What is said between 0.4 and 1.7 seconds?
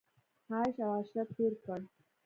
عیش او عشرت تېر